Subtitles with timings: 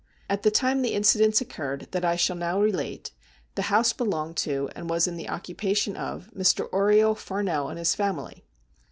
[0.31, 3.11] At the time the incidents occurred that I shall now relate,
[3.53, 6.67] the house belonged to, and was in the occupation of, Mr.
[6.73, 8.43] Oriel Farnell and his family.